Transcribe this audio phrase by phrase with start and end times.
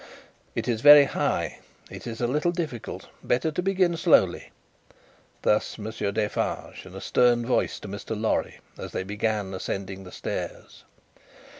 [0.55, 1.59] "It is very high;
[1.91, 3.07] it is a little difficult.
[3.23, 4.49] Better to begin slowly."
[5.43, 8.19] Thus, Monsieur Defarge, in a stern voice, to Mr.
[8.19, 10.85] Lorry, as they began ascending the stairs.